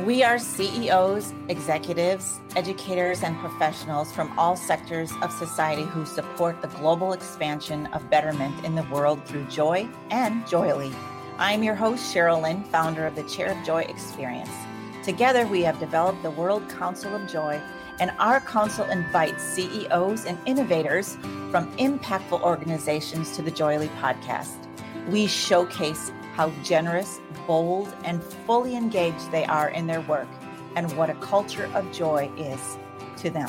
[0.00, 6.66] We are CEOs, executives, educators, and professionals from all sectors of society who support the
[6.66, 10.92] global expansion of betterment in the world through joy and JOYELY.
[11.38, 14.50] I'm your host, Sheryl Lynn, founder of the Chair of Joy Experience.
[15.04, 17.62] Together, we have developed the World Council of Joy,
[18.00, 21.14] and our council invites CEOs and innovators
[21.52, 24.56] from impactful organizations to the JOYELY podcast.
[25.08, 30.28] We showcase how generous, bold, and fully engaged they are in their work
[30.76, 32.76] and what a culture of joy is
[33.18, 33.48] to them.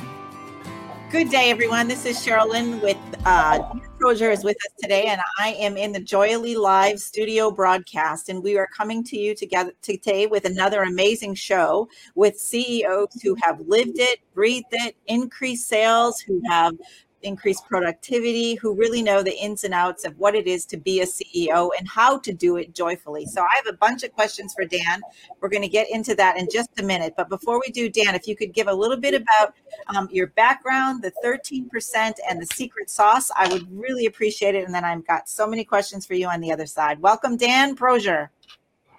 [1.12, 1.88] Good day, everyone.
[1.88, 3.60] This is Sheryl Lynn with uh,
[4.00, 8.28] Prosser is with us today, and I am in the JOYELY Live studio broadcast.
[8.28, 13.36] And we are coming to you together today with another amazing show with CEOs who
[13.42, 16.76] have lived it, breathed it, increased sales, who have
[17.22, 21.02] increase productivity, who really know the ins and outs of what it is to be
[21.02, 23.26] a CEO and how to do it joyfully.
[23.26, 25.02] So I have a bunch of questions for Dan.
[25.40, 27.14] We're going to get into that in just a minute.
[27.18, 29.56] But before we do, Dan, if you could give a little bit about
[29.88, 34.66] um, your background, the 13% and the secret sauce, I would really appreciate it.
[34.66, 37.00] And then I've got so many questions for you on the other side.
[37.00, 38.32] Welcome, Dan Prosser.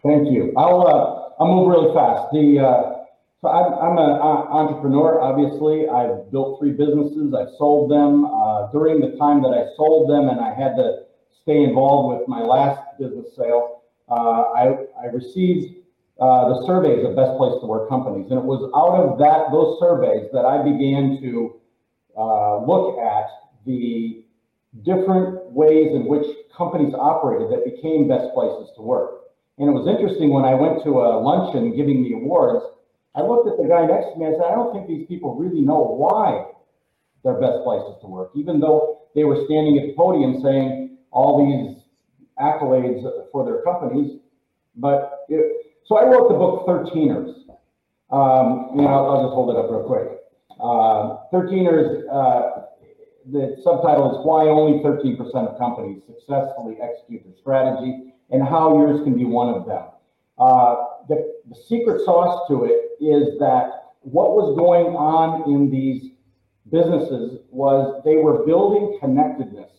[0.04, 0.52] Thank you.
[0.56, 2.30] I'll uh, I'll move really fast.
[2.32, 2.95] The uh,
[3.42, 5.88] so I'm, I'm an entrepreneur, obviously.
[5.88, 7.34] I've built three businesses.
[7.34, 8.24] I've sold them.
[8.24, 11.04] Uh, during the time that I sold them and I had to
[11.42, 15.76] stay involved with my last business sale, uh, I, I received
[16.18, 18.30] uh, the surveys of best place to work companies.
[18.30, 21.60] And it was out of that those surveys that I began to
[22.16, 23.28] uh, look at
[23.66, 24.24] the
[24.82, 26.24] different ways in which
[26.56, 29.28] companies operated that became best places to work.
[29.58, 32.64] And it was interesting when I went to a luncheon giving the awards,
[33.16, 34.26] I looked at the guy next to me.
[34.26, 36.52] I said, I don't think these people really know why
[37.24, 41.40] they're best places to work, even though they were standing at the podium saying all
[41.40, 41.82] these
[42.38, 44.20] accolades for their companies.
[44.76, 47.32] But it, so I wrote the book 13ers.
[48.08, 50.22] Um, and I'll, I'll, just hold it up real quick.
[50.60, 52.66] Uh, 13ers, uh,
[53.32, 59.02] the subtitle is Why Only 13% of Companies Successfully Execute Their Strategy and How Yours
[59.02, 59.82] Can Be One of Them.
[60.38, 60.74] Uh,
[61.08, 66.12] the, the secret sauce to it is that what was going on in these
[66.70, 69.70] businesses was they were building connectedness.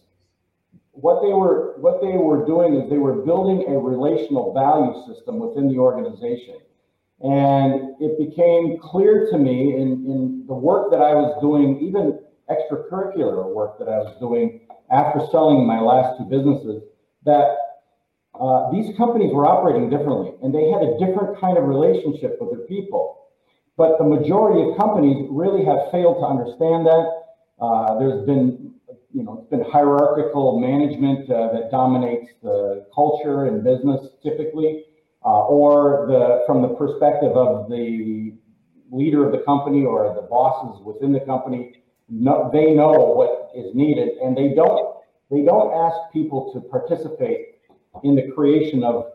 [0.91, 5.40] What they were what they were doing is they were building a relational value system
[5.40, 6.57] within the organization.
[7.22, 12.19] And it became clear to me in, in the work that I was doing, even
[12.50, 16.84] extracurricular work that I was doing after selling my last two businesses,
[17.25, 17.57] that
[18.40, 22.52] uh, these companies were operating differently and they had a different kind of relationship with
[22.52, 23.28] their people.
[23.78, 27.06] But the majority of companies really have failed to understand that.
[27.62, 28.74] Uh, there's been,
[29.14, 34.86] you know, it's been hierarchical management uh, that dominates the culture and business typically,
[35.24, 38.34] uh, or the from the perspective of the
[38.92, 41.84] leader of the company or the bosses within the company.
[42.09, 44.98] No, they know what is needed, and they don't.
[45.30, 47.56] They don't ask people to participate
[48.03, 49.13] in the creation of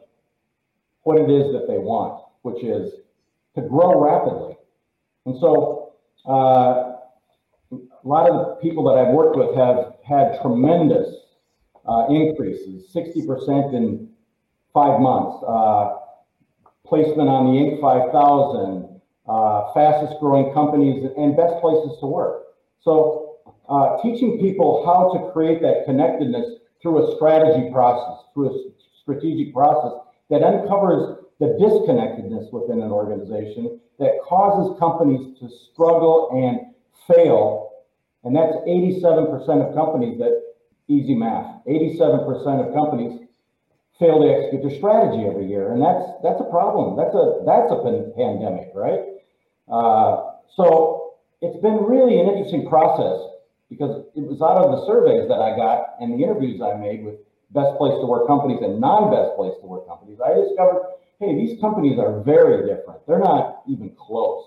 [1.03, 2.93] what it is that they want, which is
[3.54, 4.56] to grow rapidly.
[5.26, 5.93] And so
[6.28, 6.92] uh,
[7.72, 11.16] a lot of the people that I've worked with have had tremendous
[11.87, 14.09] uh, increases, 60% in
[14.72, 15.98] five months, uh,
[16.87, 17.81] placement on the Inc.
[17.81, 22.44] 5000, uh, fastest growing companies, and best places to work.
[22.81, 23.37] So
[23.69, 28.72] uh, teaching people how to create that connectedness through a strategy process, through a
[29.03, 29.93] strategic process
[30.31, 36.73] that uncovers the disconnectedness within an organization that causes companies to struggle and
[37.07, 37.83] fail.
[38.25, 40.41] And that's 87% of companies that,
[40.89, 43.29] easy math, 87% of companies
[43.99, 45.73] fail to execute their strategy every year.
[45.73, 46.97] And that's, that's a problem.
[46.97, 47.79] That's a, that's a
[48.17, 49.01] pandemic, right?
[49.71, 53.19] Uh, so it's been really an interesting process
[53.71, 57.05] because it was out of the surveys that I got and the interviews I made
[57.05, 57.17] with
[57.53, 60.83] best place to work companies and non-best place to work companies, I discovered,
[61.21, 63.07] hey, these companies are very different.
[63.07, 64.45] They're not even close.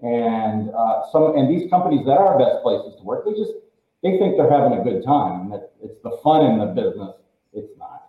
[0.00, 3.52] And uh, some and these companies that are best places to work, they just
[4.02, 7.16] they think they're having a good time that it's the fun in the business.
[7.52, 8.08] It's not.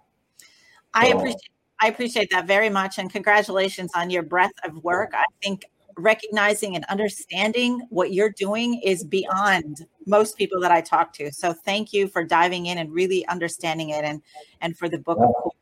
[0.93, 1.51] I appreciate
[1.81, 5.11] I appreciate that very much and congratulations on your breadth of work.
[5.13, 5.65] I think
[6.01, 11.31] recognizing and understanding what you're doing is beyond most people that I talk to.
[11.31, 14.21] So thank you for diving in and really understanding it and
[14.61, 15.55] and for the book course.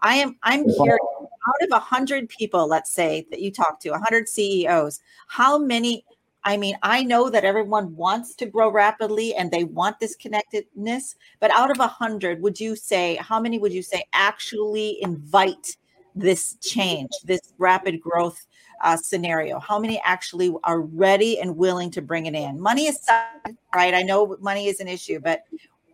[0.00, 1.00] I am I'm curious
[1.48, 5.58] out of a hundred people, let's say that you talk to, a hundred CEOs, how
[5.58, 6.04] many
[6.44, 11.16] I mean, I know that everyone wants to grow rapidly and they want this connectedness,
[11.40, 15.76] but out of a hundred, would you say how many would you say actually invite
[16.14, 18.46] this change, this rapid growth
[18.82, 19.58] uh, scenario?
[19.58, 22.60] How many actually are ready and willing to bring it in?
[22.60, 23.94] Money aside, right?
[23.94, 25.44] I know money is an issue, but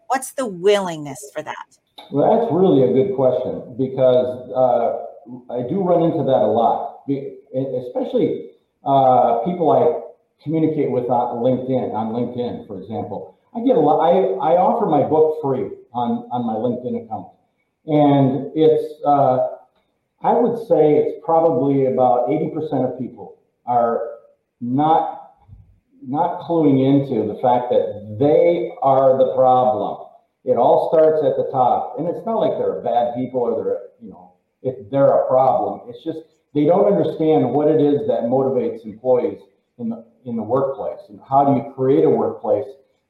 [0.09, 1.67] what's the willingness for that?
[2.13, 7.03] Well, that's really a good question because uh, I do run into that a lot,
[7.09, 8.51] especially
[8.85, 11.95] uh, people I communicate with on LinkedIn.
[11.95, 14.01] On LinkedIn, for example, I get a lot.
[14.01, 17.29] I, I offer my book free on on my LinkedIn account,
[17.87, 19.54] and it's uh,
[20.25, 24.00] I would say it's probably about eighty percent of people are
[24.61, 25.32] not
[26.06, 30.05] not cluing into the fact that they are the problem
[30.44, 31.99] it all starts at the top.
[31.99, 35.88] And it's not like they're bad people or they're, you know, if they're a problem.
[35.88, 36.19] It's just
[36.55, 39.41] they don't understand what it is that motivates employees
[39.79, 42.65] in the in the workplace and how do you create a workplace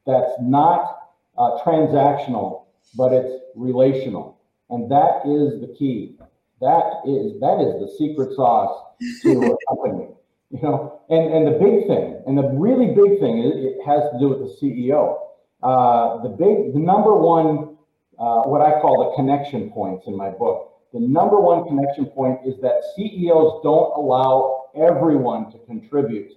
[0.04, 2.64] that's not uh, transactional
[2.96, 4.40] but it's relational
[4.70, 6.16] and that is the key
[6.60, 10.08] that is that is the secret sauce to a company
[10.50, 14.02] you know and and the big thing and the really big thing is it has
[14.12, 15.18] to do with the ceo
[15.64, 17.78] uh, the big, the number one,
[18.18, 20.72] uh, what I call the connection points in my book.
[20.92, 26.32] The number one connection point is that CEOs don't allow everyone to contribute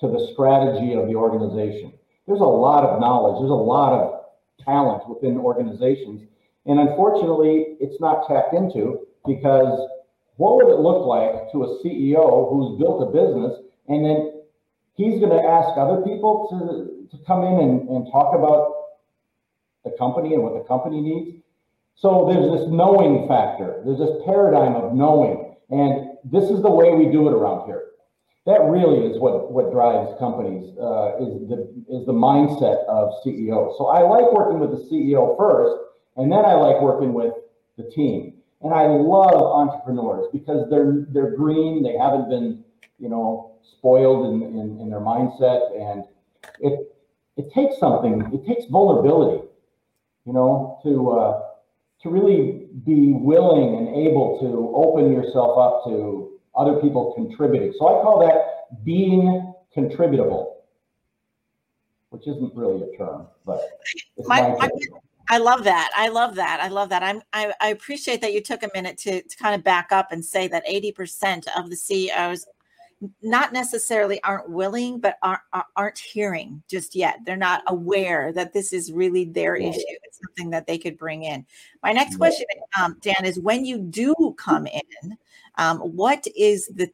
[0.00, 1.94] to the strategy of the organization.
[2.26, 4.20] There's a lot of knowledge, there's a lot of
[4.62, 6.28] talent within organizations.
[6.66, 9.88] And unfortunately, it's not tapped into because
[10.36, 14.42] what would it look like to a CEO who's built a business and then
[14.94, 18.74] he's going to ask other people to to come in and, and talk about
[19.84, 21.38] the company and what the company needs.
[21.94, 23.82] So there's this knowing factor.
[23.84, 25.56] There's this paradigm of knowing.
[25.70, 27.84] And this is the way we do it around here.
[28.46, 33.76] That really is what, what drives companies, uh, is, the, is the mindset of CEOs.
[33.76, 35.76] So I like working with the CEO first,
[36.16, 37.34] and then I like working with
[37.76, 38.37] the team.
[38.62, 42.64] And I love entrepreneurs because they're they're green, they haven't been,
[42.98, 45.60] you know, spoiled in, in, in their mindset.
[45.80, 46.04] And
[46.60, 46.92] it
[47.36, 49.46] it takes something, it takes vulnerability,
[50.24, 51.42] you know, to uh,
[52.02, 57.72] to really be willing and able to open yourself up to other people contributing.
[57.78, 60.64] So I call that being contributable,
[62.10, 63.60] which isn't really a term, but
[64.26, 64.68] my, my
[65.30, 65.90] I love that.
[65.96, 66.60] I love that.
[66.60, 67.02] I love that.
[67.02, 70.10] I'm, I, I appreciate that you took a minute to, to kind of back up
[70.10, 72.46] and say that 80% of the CEOs
[73.22, 75.40] not necessarily aren't willing, but aren't,
[75.76, 77.18] aren't hearing just yet.
[77.24, 79.80] They're not aware that this is really their issue.
[80.02, 81.46] It's something that they could bring in.
[81.82, 82.46] My next question,
[82.80, 85.16] um, Dan, is when you do come in,
[85.58, 86.90] um, what is the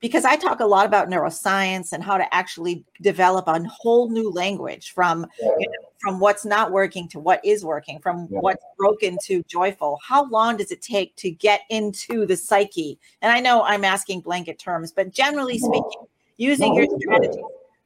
[0.00, 4.30] because I talk a lot about neuroscience and how to actually develop a whole new
[4.30, 8.38] language from you know, from what's not working to what is working, from yeah.
[8.38, 9.98] what's broken to joyful.
[10.06, 12.98] How long does it take to get into the psyche?
[13.22, 16.06] And I know I'm asking blanket terms, but generally speaking,
[16.36, 17.42] using your strategy,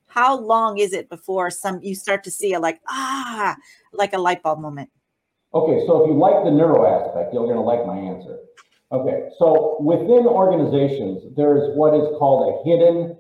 [0.07, 3.57] how long is it before some you start to see a like ah
[3.93, 4.91] like a light bulb moment?
[5.55, 8.39] Okay, so if you like the neuro aspect, you're going to like my answer.
[8.93, 13.17] Okay, so within organizations, there's what is called a hidden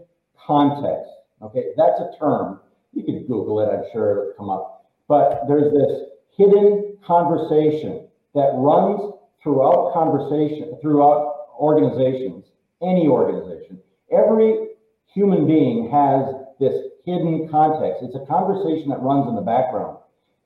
[0.46, 1.10] context.
[1.40, 2.60] Okay, that's a term.
[2.92, 4.84] You can Google it, I'm sure it'll come up.
[5.08, 12.44] But there's this hidden conversation that runs throughout conversation, throughout organizations,
[12.82, 13.81] any organization.
[14.12, 14.76] Every
[15.06, 16.74] human being has this
[17.06, 18.02] hidden context.
[18.02, 19.98] It's a conversation that runs in the background.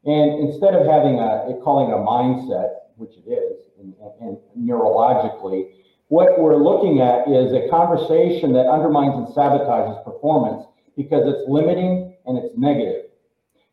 [0.04, 5.70] And instead of having a, calling it a mindset, which it is, and, and neurologically,
[6.08, 10.64] what we're looking at is a conversation that undermines and sabotages performance
[10.96, 13.06] because it's limiting and it's negative.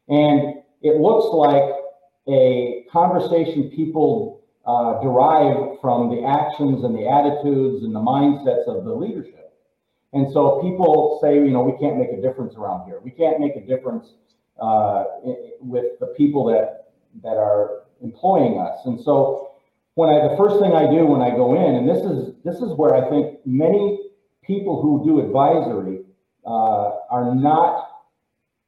[0.10, 1.72] And it looks like
[2.28, 8.86] a conversation people uh, derive from the actions and the attitudes and the mindsets of
[8.86, 9.54] the leadership.
[10.14, 13.00] And so people say, you know, we can't make a difference around here.
[13.04, 14.14] We can't make a difference
[14.62, 15.04] uh,
[15.60, 16.88] with the people that
[17.22, 18.80] that are employing us.
[18.86, 19.52] And so
[19.96, 22.56] when I the first thing I do when I go in, and this is this
[22.58, 24.00] is where I think many
[24.44, 26.04] people who do advisory
[26.46, 27.90] uh, are not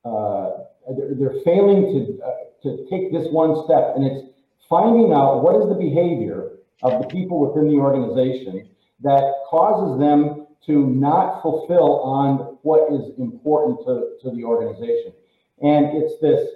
[0.06, 0.64] uh,
[0.96, 2.32] they're, they're, failing to uh,
[2.64, 4.30] to take this one step, and it's
[4.70, 6.52] finding out what is the behavior
[6.84, 8.70] of the people within the organization
[9.02, 15.14] that causes them to not fulfill on what is important to, to the organization.
[15.62, 16.50] And it's this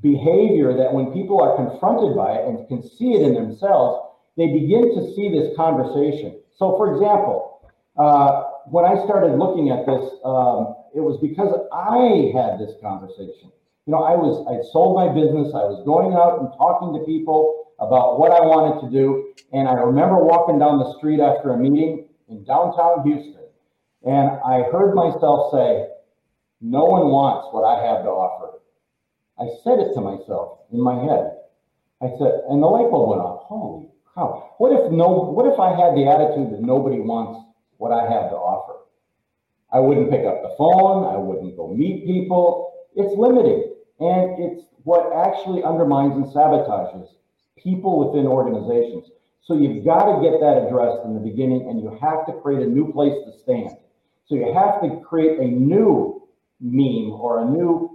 [0.00, 4.48] behavior that when people are confronted by it and can see it in themselves, they
[4.48, 6.40] begin to see this conversation.
[6.56, 12.34] So, for example, uh, when I started looking at this, um, it was because I
[12.34, 13.50] had this conversation.
[13.86, 15.52] You know, I was I sold my business.
[15.54, 19.34] I was going out and talking to people about what I wanted to do.
[19.52, 23.44] And I remember walking down the street after a meeting in downtown Houston,
[24.02, 25.92] and I heard myself say,
[26.60, 28.63] No one wants what I have to offer.
[29.38, 31.38] I said it to myself in my head.
[32.00, 33.46] I said, and the light bulb went off.
[33.46, 34.54] Holy cow.
[34.58, 37.40] What if no what if I had the attitude that nobody wants
[37.78, 38.86] what I have to offer?
[39.72, 42.72] I wouldn't pick up the phone, I wouldn't go meet people.
[42.94, 43.74] It's limiting.
[43.98, 47.08] And it's what actually undermines and sabotages
[47.56, 49.10] people within organizations.
[49.42, 52.62] So you've got to get that addressed in the beginning and you have to create
[52.62, 53.70] a new place to stand.
[54.26, 56.28] So you have to create a new
[56.60, 57.93] meme or a new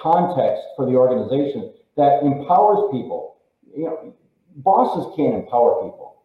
[0.00, 3.36] context for the organization that empowers people.
[3.76, 4.14] You know,
[4.56, 6.22] bosses can't empower people.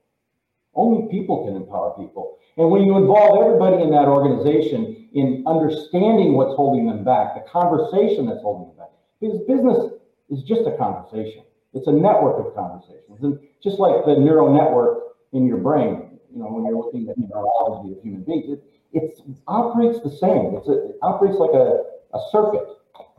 [0.73, 2.37] Only people can empower people.
[2.57, 7.49] And when you involve everybody in that organization in understanding what's holding them back, the
[7.49, 9.93] conversation that's holding them back, because business
[10.29, 11.43] is just a conversation.
[11.73, 13.19] It's a network of conversations.
[13.21, 17.17] And just like the neural network in your brain, you know, when you're looking at
[17.17, 20.55] neurology of human beings, it, it operates the same.
[20.55, 21.83] A, it operates like a,
[22.13, 22.67] a circuit,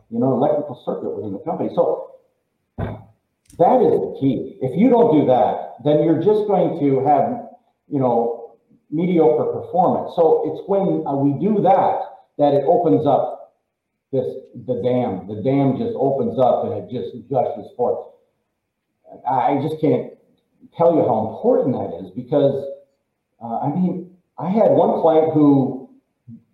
[0.09, 1.69] you know, electrical circuit within the company.
[1.75, 2.15] So
[2.77, 4.57] that is the key.
[4.61, 7.49] If you don't do that, then you're just going to have,
[7.87, 8.57] you know,
[8.89, 10.13] mediocre performance.
[10.15, 12.01] So it's when uh, we do that
[12.37, 13.55] that it opens up
[14.11, 14.25] this
[14.65, 15.27] the dam.
[15.27, 18.13] The dam just opens up and it just gushes forth.
[19.29, 20.13] I just can't
[20.77, 22.63] tell you how important that is because
[23.43, 25.86] uh, I mean I had one client who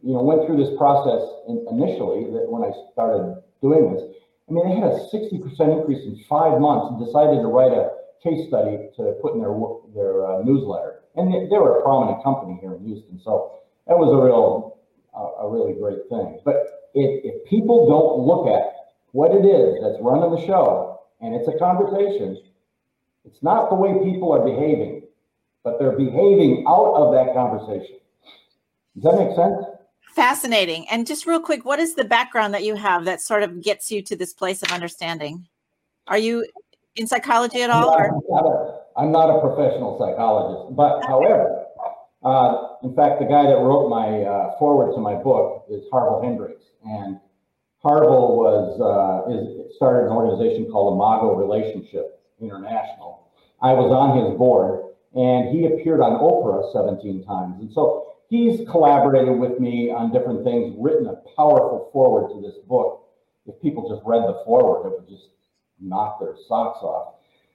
[0.04, 4.04] you know went through this process in, initially that when I started doing this.
[4.48, 5.40] I mean they had a 60%
[5.80, 7.90] increase in five months and decided to write a
[8.22, 9.56] case study to put in their
[9.96, 11.00] their uh, newsletter.
[11.16, 14.78] And they, they, were a prominent company here in Houston, so that was a real
[15.16, 16.40] uh, a really great thing.
[16.44, 21.36] But if, if people don't look at what it is that's running the show, and
[21.36, 22.42] it's a conversation,
[23.26, 25.04] it's not the way people are behaving,
[25.64, 27.98] but they're behaving out of that conversation.
[28.96, 29.64] Does that make sense?
[30.16, 30.88] Fascinating.
[30.90, 33.92] And just real quick, what is the background that you have that sort of gets
[33.92, 35.48] you to this place of understanding?
[36.08, 36.46] Are you
[36.96, 37.98] in psychology at all?
[37.98, 41.66] I'm not, a, I'm not a professional psychologist, but however,
[42.24, 46.22] uh, in fact, the guy that wrote my uh, foreword to my book is Harville
[46.22, 47.20] Hendrix, and
[47.82, 53.28] Harville was uh, is started an organization called Imago Relationship International.
[53.62, 58.68] I was on his board, and he appeared on Oprah 17 times, and so he's
[58.68, 63.06] collaborated with me on different things, written a powerful foreword to this book.
[63.46, 65.30] If people just read the foreword, it would just
[65.80, 67.14] knock their socks off.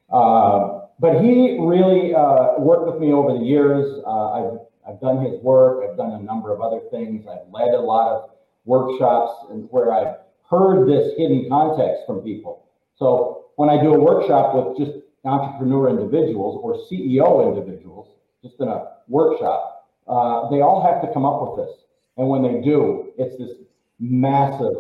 [0.08, 4.02] Uh, but he really uh, worked with me over the years.
[4.06, 5.82] Uh, I've, I've done his work.
[5.82, 7.26] I've done a number of other things.
[7.26, 8.30] I've led a lot of
[8.64, 10.18] workshops and where I've
[10.48, 12.68] heard this hidden context from people.
[12.94, 18.68] So when I do a workshop with just entrepreneur individuals or CEO individuals, just in
[18.68, 19.77] a workshop,
[20.08, 21.76] uh, they all have to come up with this.
[22.16, 23.50] And when they do, it's this
[23.98, 24.76] massive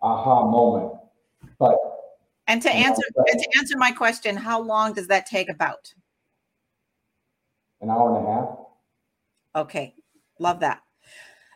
[0.00, 0.94] aha moment.
[1.58, 1.76] But
[2.48, 5.92] and to answer and to answer my question, how long does that take about?
[7.80, 9.64] An hour and a half.
[9.64, 9.94] Okay.
[10.38, 10.82] Love that.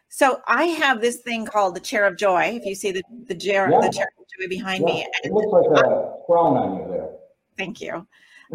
[0.08, 2.42] So I have this thing called the chair of joy.
[2.42, 3.80] If you see the the chair, yeah.
[3.80, 4.94] the chair of joy behind yeah.
[4.94, 5.06] me.
[5.24, 7.08] It looks like a crown on you there.
[7.56, 8.06] Thank you.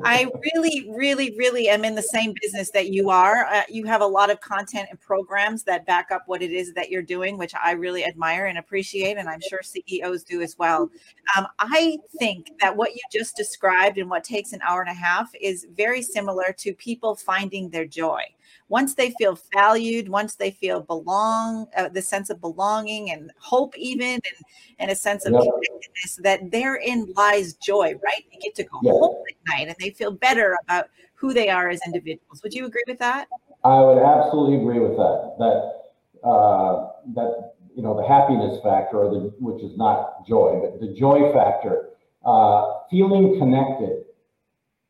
[0.04, 3.46] I really, really, really am in the same business that you are.
[3.46, 6.74] Uh, you have a lot of content and programs that back up what it is
[6.74, 10.58] that you're doing, which I really admire and appreciate, and I'm sure CEOs do as
[10.58, 10.90] well.
[11.38, 14.94] Um, I think that what you just described and what takes an hour and a
[14.94, 18.24] half is very similar to people finding their joy
[18.72, 23.78] once they feel valued, once they feel belong, uh, the sense of belonging and hope,
[23.78, 24.46] even and,
[24.80, 28.24] and a sense of connectedness, that therein lies joy, right?
[28.32, 30.86] They get to go home at night and they feel better about
[31.16, 32.42] who they are as individuals.
[32.44, 33.28] Would you agree with that?
[33.66, 35.36] I would absolutely agree with that.
[35.38, 40.80] That uh, that you know the happiness factor, or the which is not joy, but
[40.80, 41.90] the joy factor,
[42.26, 44.06] uh, feeling connected.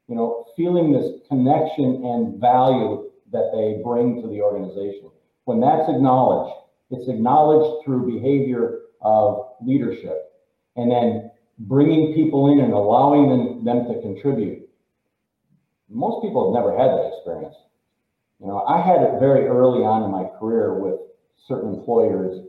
[0.08, 5.10] You know, feeling this connection and value that they bring to the organization.
[5.46, 6.56] When that's acknowledged,
[6.92, 10.34] it's acknowledged through behavior of leadership
[10.76, 14.68] and then bringing people in and allowing them, them to contribute.
[15.90, 17.56] Most people have never had that experience.
[18.40, 21.00] You know, I had it very early on in my career with
[21.48, 22.46] certain employers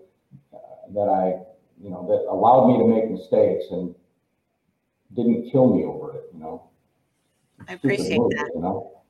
[0.55, 0.59] uh,
[0.95, 1.43] that I,
[1.83, 3.95] you know, that allowed me to make mistakes and
[5.15, 6.71] didn't kill me over it, you know.
[7.69, 8.51] I appreciate that.
[8.55, 9.02] You know?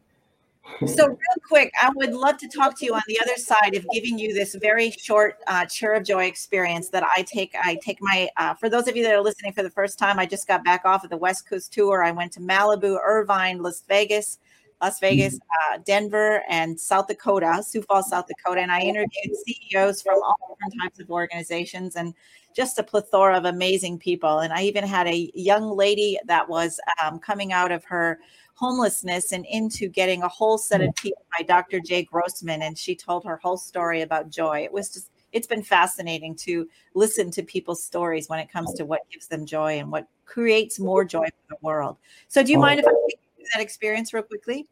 [0.86, 3.84] So, real quick, I would love to talk to you on the other side of
[3.92, 7.54] giving you this very short uh, cheer of joy experience that I take.
[7.62, 10.18] I take my, uh, for those of you that are listening for the first time,
[10.18, 12.02] I just got back off of the West Coast tour.
[12.04, 14.38] I went to Malibu, Irvine, Las Vegas,
[14.80, 15.74] Las Vegas, mm-hmm.
[15.74, 18.60] uh, Denver, and South Dakota, Sioux Falls, South Dakota.
[18.60, 22.14] And I interviewed CEOs from all different types of organizations and
[22.54, 24.40] just a plethora of amazing people.
[24.40, 28.18] And I even had a young lady that was um, coming out of her
[28.62, 31.80] homelessness and into getting a whole set of teeth by Dr.
[31.80, 32.62] Jay Grossman.
[32.62, 34.60] And she told her whole story about joy.
[34.60, 38.84] It was just, it's been fascinating to listen to people's stories when it comes to
[38.84, 41.96] what gives them joy and what creates more joy for the world.
[42.28, 44.68] So, do you mind if I take you through that experience real quickly?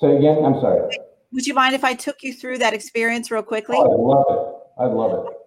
[0.00, 0.42] Say again.
[0.42, 0.96] I'm sorry.
[1.32, 3.76] Would you mind if I took you through that experience real quickly?
[3.78, 4.80] Oh, I love it.
[4.80, 5.41] I love it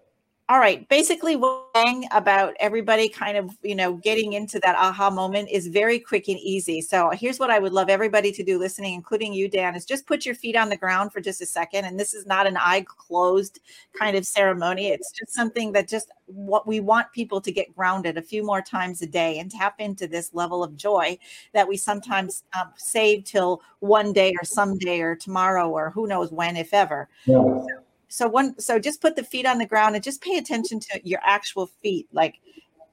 [0.48, 1.64] all right basically what
[2.12, 6.38] about everybody kind of you know getting into that aha moment is very quick and
[6.38, 6.80] easy.
[6.80, 10.06] So here's what i would love everybody to do listening including you dan is just
[10.06, 11.84] put your feet on the ground for just a second.
[11.84, 13.60] And this is not an eye closed
[13.98, 14.88] kind of ceremony.
[14.88, 18.62] It's just something that just what we want people to get grounded a few more
[18.62, 21.18] times a day and tap into this level of joy
[21.52, 26.32] that we sometimes um, save till one day or someday or tomorrow or who knows
[26.32, 27.08] when if ever.
[27.26, 27.34] Yeah.
[27.34, 27.66] so,
[28.08, 31.00] so one so just put the feet on the ground and just pay attention to
[31.02, 32.08] your actual feet.
[32.12, 32.40] Like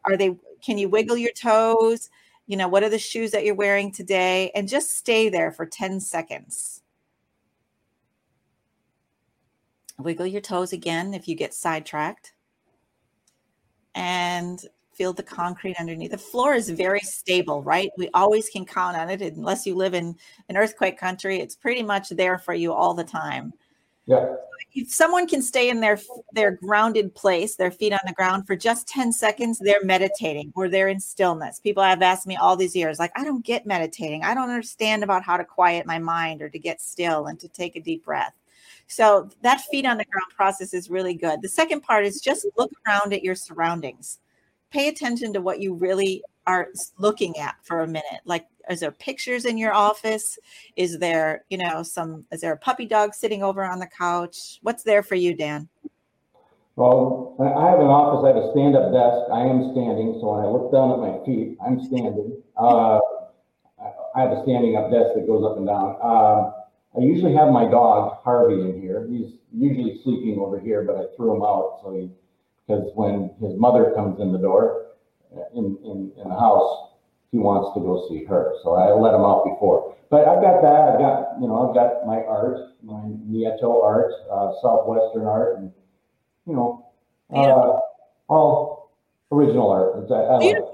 [0.05, 2.09] are they can you wiggle your toes?
[2.47, 4.51] You know what are the shoes that you're wearing today?
[4.55, 6.81] And just stay there for 10 seconds.
[9.99, 12.33] Wiggle your toes again if you get sidetracked.
[13.95, 14.65] And
[14.95, 16.11] feel the concrete underneath.
[16.11, 17.89] The floor is very stable right?
[17.97, 19.21] We always can count on it.
[19.21, 20.15] Unless you live in
[20.49, 23.53] an earthquake country it's pretty much there for you all the time
[24.05, 24.35] yeah.
[24.75, 25.99] If someone can stay in their
[26.31, 30.67] their grounded place, their feet on the ground for just 10 seconds, they're meditating or
[30.67, 31.59] they're in stillness.
[31.59, 34.23] People have asked me all these years, like, I don't get meditating.
[34.23, 37.47] I don't understand about how to quiet my mind or to get still and to
[37.47, 38.33] take a deep breath.
[38.87, 41.41] So that feet on the ground process is really good.
[41.41, 44.19] The second part is just look around at your surroundings.
[44.71, 48.21] Pay attention to what you really are looking at for a minute.
[48.25, 50.37] Like is there pictures in your office?
[50.75, 54.59] Is there you know some is there a puppy dog sitting over on the couch?
[54.61, 55.67] What's there for you dan?
[56.75, 59.31] Well i have an office i have a stand-up desk.
[59.31, 62.41] I am standing so when i look down at my feet i'm standing.
[62.57, 62.99] Uh,
[64.15, 65.97] i have a standing up desk that goes up and down.
[66.01, 66.51] Uh,
[66.97, 69.07] i usually have my dog harvey in here.
[69.09, 72.09] He's usually sleeping over here but i threw him out so he
[72.65, 74.82] because when his mother comes in the door
[75.55, 76.93] in, in, in the house
[77.31, 78.53] he wants to go see her.
[78.63, 79.95] So I let him out before.
[80.09, 80.93] But I've got that.
[80.93, 85.71] I've got, you know, I've got my art, my Nieto art, uh, Southwestern art, and,
[86.45, 86.85] you know,
[87.33, 87.79] uh,
[88.29, 88.93] all
[89.31, 90.05] original art.
[90.11, 90.72] I, I Beautiful.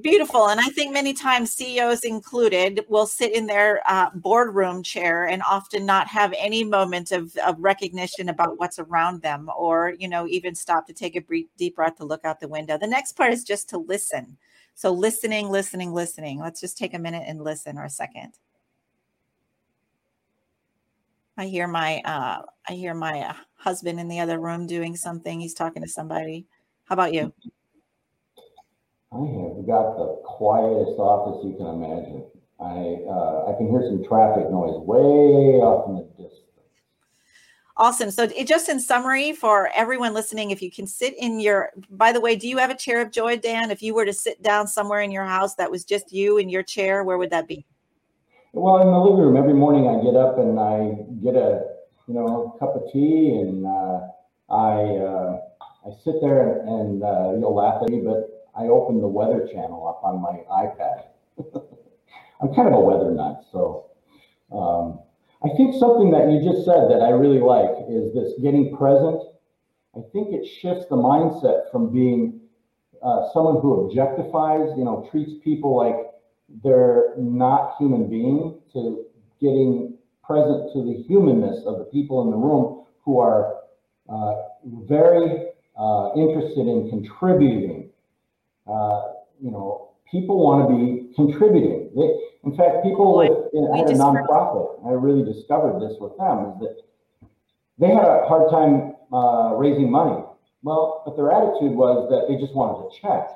[0.00, 0.48] Beautiful.
[0.48, 5.42] And I think many times CEOs included will sit in their uh, boardroom chair and
[5.42, 10.26] often not have any moment of, of recognition about what's around them or, you know,
[10.26, 12.78] even stop to take a brief, deep breath to look out the window.
[12.78, 14.38] The next part is just to listen
[14.74, 16.40] so listening, listening, listening.
[16.40, 18.32] Let's just take a minute and listen or a second.
[21.36, 25.40] I hear my uh, I hear my uh, husband in the other room doing something.
[25.40, 26.46] He's talking to somebody.
[26.84, 27.32] How about you?
[29.14, 32.24] I have got the quietest office you can imagine.
[32.58, 36.38] I uh, I can hear some traffic noise way off in the distance.
[37.76, 38.10] Awesome.
[38.10, 42.12] So, it, just in summary for everyone listening, if you can sit in your, by
[42.12, 43.70] the way, do you have a chair of joy, Dan?
[43.70, 46.48] If you were to sit down somewhere in your house that was just you in
[46.48, 47.66] your chair, where would that be?
[48.52, 49.36] Well, in the living room.
[49.36, 51.64] Every morning I get up and I get a,
[52.06, 54.00] you know, cup of tea and uh,
[54.50, 55.40] I uh,
[55.84, 59.46] I sit there and, and uh, you'll laugh at me, but I open the weather
[59.52, 61.04] channel up on my iPad.
[62.40, 63.86] I'm kind of a weather nut, so.
[64.52, 64.98] Um,
[65.44, 69.20] I think something that you just said that I really like is this getting present.
[69.96, 72.40] I think it shifts the mindset from being
[73.02, 75.96] uh, someone who objectifies, you know, treats people like
[76.62, 79.04] they're not human beings to
[79.40, 83.56] getting present to the humanness of the people in the room who are
[84.08, 84.34] uh,
[84.88, 87.90] very uh, interested in contributing.
[88.66, 89.02] Uh,
[89.40, 91.90] you know, people want to be contributing.
[91.96, 92.08] They,
[92.44, 94.86] in fact, people with I had a nonprofit.
[94.86, 96.76] I really discovered this with them is that
[97.78, 100.22] they had a hard time uh, raising money.
[100.62, 103.28] Well, but their attitude was that they just wanted a check,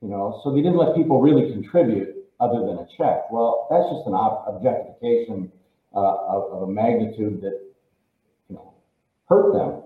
[0.00, 0.40] you know.
[0.42, 3.30] So they didn't let people really contribute other than a check.
[3.30, 5.52] Well, that's just an ob- objectification
[5.94, 7.62] uh, of, of, a magnitude that
[8.48, 8.74] you know
[9.28, 9.82] hurt them.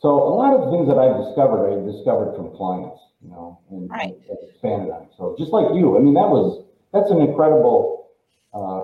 [0.00, 3.90] So a lot of things that I've discovered, I discovered from clients, you know, and,
[3.90, 4.14] right.
[4.28, 5.08] and expanded on.
[5.16, 8.10] So just like you, I mean, that was that's an incredible
[8.54, 8.82] uh,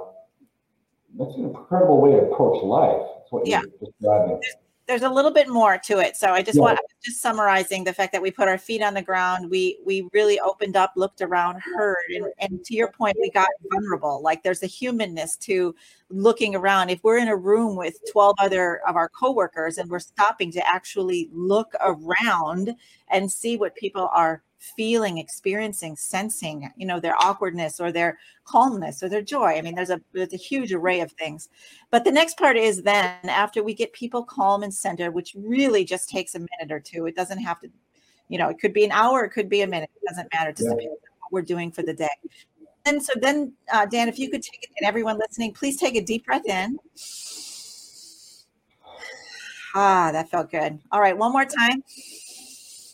[1.19, 3.07] that's an incredible way to approach life.
[3.19, 3.63] That's what yeah.
[3.63, 4.41] you're describing.
[4.87, 6.17] There's, a little bit more to it.
[6.17, 6.63] So I just yeah.
[6.63, 9.51] want just summarizing the fact that we put our feet on the ground.
[9.51, 13.49] We we really opened up, looked around, heard, and, and to your point, we got
[13.71, 14.23] vulnerable.
[14.23, 15.75] Like there's a humanness to
[16.11, 16.91] looking around.
[16.91, 20.67] If we're in a room with 12 other of our coworkers and we're stopping to
[20.67, 22.75] actually look around
[23.09, 24.43] and see what people are
[24.77, 29.57] feeling, experiencing, sensing, you know, their awkwardness or their calmness or their joy.
[29.57, 31.49] I mean, there's a there's a huge array of things.
[31.91, 35.85] But the next part is then after we get people calm and centered, which really
[35.85, 37.07] just takes a minute or two.
[37.07, 37.69] It doesn't have to,
[38.29, 39.91] you know, it could be an hour, it could be a minute.
[40.01, 40.51] It doesn't matter.
[40.51, 40.77] It just yeah.
[40.77, 42.09] depends on what we're doing for the day.
[42.85, 45.95] And so then, uh, Dan, if you could take it, and everyone listening, please take
[45.95, 46.79] a deep breath in.
[49.75, 50.79] Ah, that felt good.
[50.91, 51.83] All right, one more time.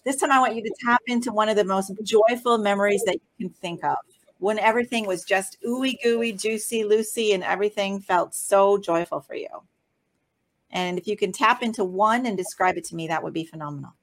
[0.05, 3.17] This time, I want you to tap into one of the most joyful memories that
[3.37, 3.97] you can think of
[4.39, 9.49] when everything was just ooey gooey, juicy, loosey, and everything felt so joyful for you.
[10.71, 13.45] And if you can tap into one and describe it to me, that would be
[13.45, 13.95] phenomenal.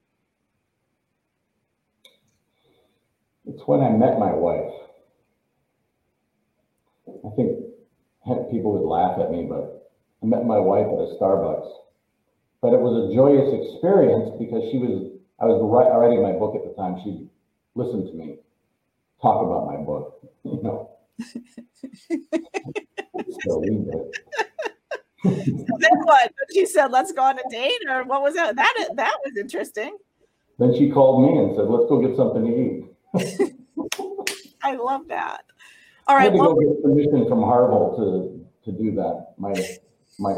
[3.46, 4.74] It's when I met my wife.
[7.08, 7.60] I think
[8.52, 11.72] people would laugh at me, but I met my wife at a Starbucks.
[12.62, 16.64] But it was a joyous experience because she was I was writing my book at
[16.64, 17.00] the time.
[17.04, 17.28] She
[17.76, 18.38] listened to me
[19.22, 20.92] talk about my book, you know.
[23.42, 23.64] so
[25.80, 26.32] then what?
[26.54, 28.56] She said, "Let's go on a date," or what was that?
[28.56, 29.98] That that was interesting.
[30.60, 32.86] Then she called me and said, "Let's go get something to eat."
[34.64, 35.44] I love that.
[36.08, 39.34] All right, I had to well, go get permission from Harville to to do that.
[39.38, 39.54] My
[40.20, 40.36] my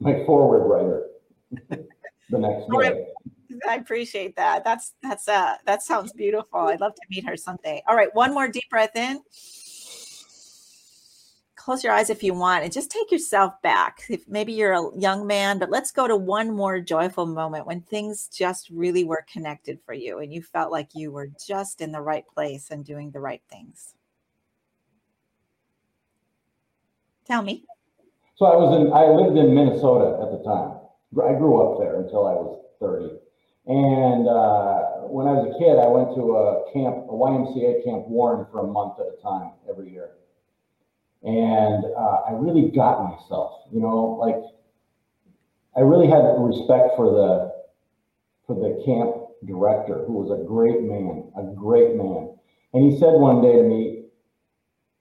[0.00, 1.06] my foreword writer
[2.30, 2.76] the next day.
[2.76, 3.13] Right.
[3.68, 4.64] I appreciate that.
[4.64, 6.60] That's that's uh that sounds beautiful.
[6.60, 7.82] I'd love to meet her someday.
[7.88, 9.20] All right, one more deep breath in.
[11.56, 14.02] Close your eyes if you want and just take yourself back.
[14.10, 17.80] If maybe you're a young man, but let's go to one more joyful moment when
[17.80, 21.90] things just really were connected for you and you felt like you were just in
[21.90, 23.94] the right place and doing the right things.
[27.24, 27.64] Tell me.
[28.36, 30.80] So I was in I lived in Minnesota at the time.
[31.22, 33.23] I grew up there until I was 30.
[33.66, 38.06] And uh, when I was a kid, I went to a camp, a YMCA Camp
[38.08, 40.10] Warren for a month at a time every year.
[41.22, 44.36] And uh, I really got myself, you know, like
[45.74, 47.54] I really had respect for the
[48.46, 52.36] for the camp director, who was a great man, a great man.
[52.74, 54.04] And he said one day to me,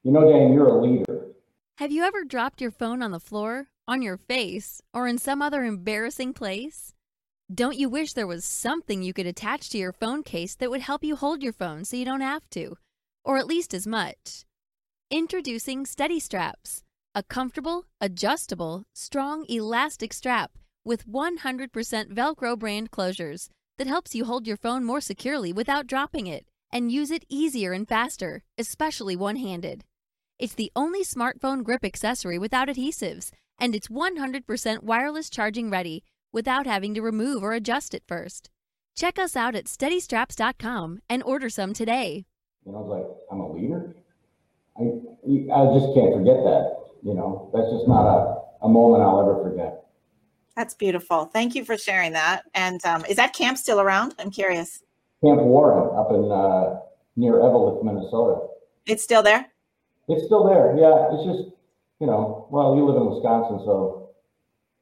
[0.04, 1.28] "You know, Dan, you're a leader."
[1.78, 5.41] Have you ever dropped your phone on the floor, on your face, or in some
[5.41, 6.92] other embarrassing place?
[7.53, 10.82] Don't you wish there was something you could attach to your phone case that would
[10.82, 12.77] help you hold your phone so you don't have to?
[13.25, 14.45] Or at least as much?
[15.12, 20.51] Introducing Steady Straps, a comfortable, adjustable, strong, elastic strap
[20.86, 21.69] with 100%
[22.13, 26.91] Velcro brand closures that helps you hold your phone more securely without dropping it and
[26.91, 29.84] use it easier and faster, especially one handed.
[30.39, 36.03] It's the only smartphone grip accessory without adhesives, and it's 100% wireless charging ready
[36.34, 38.50] without having to remove or adjust it first.
[38.96, 42.26] Check us out at steadystraps.com and order some today.
[42.65, 43.96] And I was like, I'm a leader?
[44.78, 46.84] I, I just can't forget that.
[47.04, 49.86] You know, that's just not a, a moment I'll ever forget.
[50.56, 51.26] That's beautiful.
[51.26, 52.43] Thank you for sharing that.
[52.54, 54.15] And um, is that camp still around?
[54.19, 54.84] I'm curious.
[55.24, 56.80] Camp Warren up in uh,
[57.15, 58.48] near Eveleth, Minnesota.
[58.86, 59.48] It's still there?
[60.08, 60.76] It's still there.
[60.78, 61.10] Yeah.
[61.12, 61.56] It's just,
[62.00, 64.10] you know, well, you live in Wisconsin, so,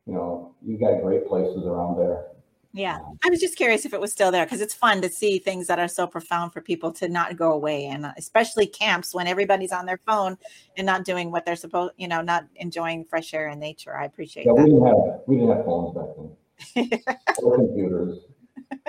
[0.05, 2.25] you know, you got great places around there.
[2.73, 2.99] Yeah.
[3.23, 5.67] I was just curious if it was still there because it's fun to see things
[5.67, 7.85] that are so profound for people to not go away.
[7.85, 10.37] And uh, especially camps when everybody's on their phone
[10.77, 13.97] and not doing what they're supposed, you know, not enjoying fresh air and nature.
[13.97, 14.63] I appreciate yeah, that.
[14.63, 14.95] We didn't have,
[15.27, 18.19] we didn't have phones back then or computers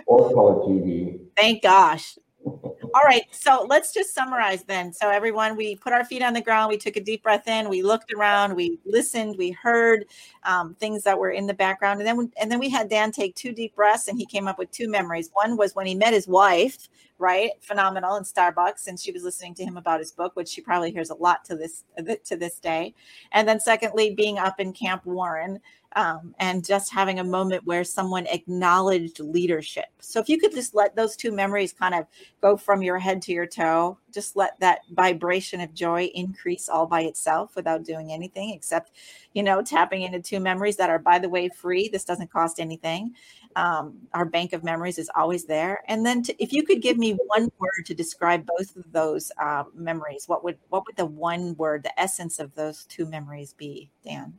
[0.07, 1.19] or color TV.
[1.37, 2.19] Thank gosh.
[2.95, 3.25] All right.
[3.31, 4.93] So let's just summarize then.
[4.93, 6.69] So, everyone, we put our feet on the ground.
[6.69, 7.69] We took a deep breath in.
[7.69, 8.55] We looked around.
[8.55, 9.37] We listened.
[9.39, 10.07] We heard
[10.45, 12.01] um, things that were in the background.
[12.01, 14.59] And then, and then we had Dan take two deep breaths and he came up
[14.59, 15.31] with two memories.
[15.33, 17.51] One was when he met his wife, right?
[17.61, 18.89] Phenomenal in Starbucks.
[18.89, 21.45] And she was listening to him about his book, which she probably hears a lot
[21.47, 21.85] to this,
[22.25, 22.95] to this day.
[23.33, 25.61] And then, secondly, being up in Camp Warren
[25.97, 29.87] um, and just having a moment where someone acknowledged leadership.
[30.01, 32.07] So if you could just let those two memories kind of
[32.43, 33.99] go from your head to your toe.
[34.13, 38.93] Just let that vibration of joy increase all by itself without doing anything except,
[39.33, 41.89] you know, tapping into two memories that are, by the way, free.
[41.89, 43.15] This doesn't cost anything.
[43.55, 45.83] Um, our bank of memories is always there.
[45.87, 49.31] And then, to, if you could give me one word to describe both of those
[49.41, 53.55] uh, memories, what would what would the one word, the essence of those two memories
[53.55, 54.39] be, Dan?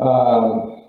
[0.00, 0.84] Um,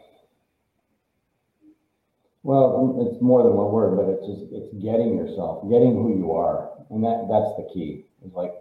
[2.44, 6.32] well, it's more than one word, but it's just it's getting yourself, getting who you
[6.32, 8.06] are, and that that's the key.
[8.24, 8.54] It's like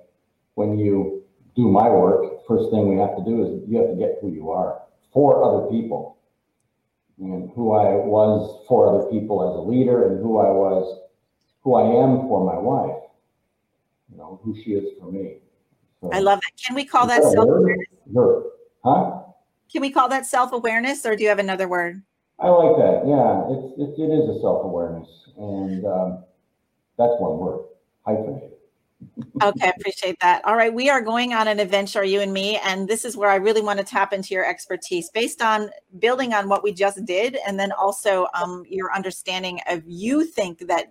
[0.54, 1.22] when you
[1.54, 4.32] do my work, first thing we have to do is you have to get who
[4.32, 4.82] you are
[5.12, 6.18] for other people,
[7.18, 11.00] and who I was for other people as a leader, and who I was,
[11.62, 13.02] who I am for my wife.
[14.10, 15.38] You know who she is for me.
[16.00, 16.62] So, I love that.
[16.64, 17.86] Can we call that self awareness?
[18.82, 19.27] Huh?
[19.70, 22.02] Can we call that self awareness, or do you have another word?
[22.40, 23.02] I like that.
[23.06, 26.24] Yeah, it's, it, it is a self awareness, and um,
[26.96, 27.64] that's one word
[28.06, 28.52] hyphenated.
[29.42, 30.44] okay, I appreciate that.
[30.44, 33.30] All right, we are going on an adventure, you and me, and this is where
[33.30, 37.04] I really want to tap into your expertise based on building on what we just
[37.04, 40.86] did, and then also um, your understanding of you think that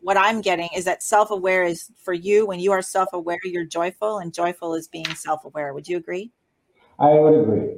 [0.00, 2.46] what I'm getting is that self aware is for you.
[2.46, 5.72] When you are self aware, you're joyful, and joyful is being self aware.
[5.72, 6.30] Would you agree?
[6.98, 7.76] I would agree.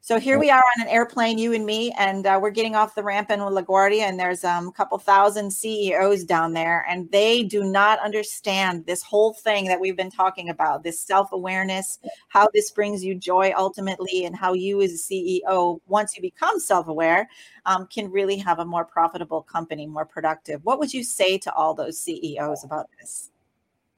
[0.00, 2.94] So here we are on an airplane, you and me, and uh, we're getting off
[2.94, 7.42] the ramp in LaGuardia, and there's um, a couple thousand CEOs down there, and they
[7.42, 12.48] do not understand this whole thing that we've been talking about this self awareness, how
[12.54, 16.86] this brings you joy ultimately, and how you, as a CEO, once you become self
[16.88, 17.28] aware,
[17.66, 20.64] um, can really have a more profitable company, more productive.
[20.64, 23.30] What would you say to all those CEOs about this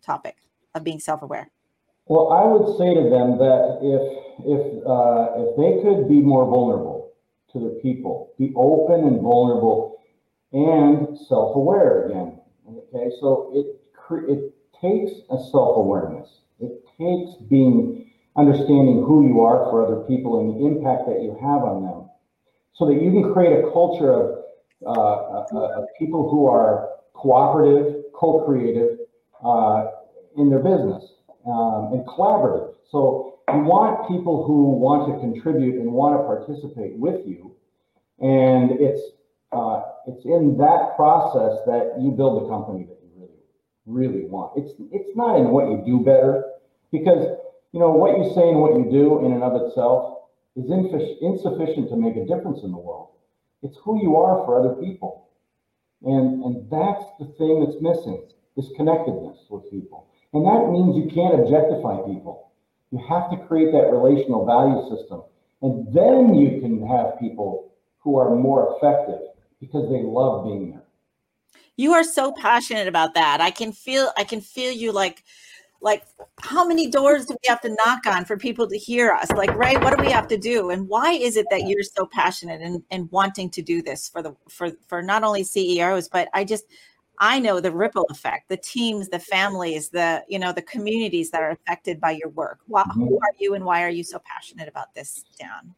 [0.02, 0.38] topic
[0.74, 1.50] of being self aware?
[2.10, 4.02] Well, I would say to them that if
[4.42, 7.12] if uh, if they could be more vulnerable
[7.52, 10.02] to their people, be open and vulnerable,
[10.52, 12.40] and self-aware again.
[12.68, 13.78] Okay, so it
[14.26, 16.40] it takes a self-awareness.
[16.58, 21.38] It takes being understanding who you are for other people and the impact that you
[21.40, 22.10] have on them,
[22.74, 24.34] so that you can create a culture of,
[24.84, 28.98] uh, of people who are cooperative, co-creative
[29.44, 29.92] uh,
[30.36, 32.74] in their business um, and collaborative.
[32.90, 37.54] So you want people who want to contribute and want to participate with you,
[38.20, 39.00] and it's
[39.52, 43.40] uh, it's in that process that you build the company that you really
[43.86, 44.52] really want.
[44.56, 46.44] It's it's not in what you do better,
[46.92, 47.26] because
[47.72, 50.18] you know what you say and what you do in and of itself
[50.56, 53.10] is insufficient to make a difference in the world.
[53.62, 55.28] It's who you are for other people,
[56.02, 58.22] and and that's the thing that's missing:
[58.56, 60.06] is connectedness with people.
[60.32, 62.52] And that means you can't objectify people.
[62.92, 65.22] You have to create that relational value system.
[65.62, 69.20] And then you can have people who are more effective
[69.60, 70.82] because they love being there.
[71.76, 73.40] You are so passionate about that.
[73.40, 75.24] I can feel I can feel you like
[75.80, 76.04] like
[76.42, 79.54] how many doors do we have to knock on for people to hear us like
[79.54, 82.60] right what do we have to do and why is it that you're so passionate
[82.60, 86.44] and, and wanting to do this for the for for not only ceos but i
[86.44, 86.64] just
[87.20, 91.42] I know the ripple effect, the teams, the families, the you know the communities that
[91.42, 92.60] are affected by your work.
[92.66, 93.08] Why, mm-hmm.
[93.08, 95.74] Who are you, and why are you so passionate about this, Dan?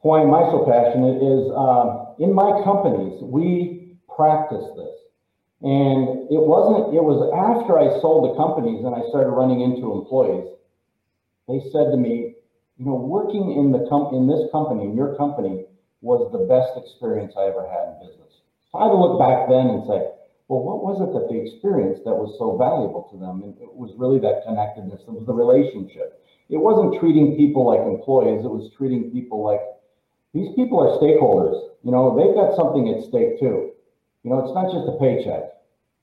[0.00, 1.22] Why am I so passionate?
[1.22, 4.96] Is uh, in my companies we practice this,
[5.62, 6.92] and it wasn't.
[6.92, 10.50] It was after I sold the companies and I started running into employees.
[11.46, 12.34] They said to me,
[12.78, 15.66] you know, working in the com- in this company, in your company,
[16.02, 18.42] was the best experience I ever had in business.
[18.72, 20.18] So I had to look back then and say
[20.50, 23.46] well, what was it that they experienced that was so valuable to them?
[23.46, 26.18] And it was really that connectedness, it was the relationship.
[26.50, 29.62] It wasn't treating people like employees, it was treating people like
[30.34, 31.54] these people are stakeholders.
[31.86, 33.78] You know, they've got something at stake too.
[34.26, 35.54] You know, it's not just a paycheck.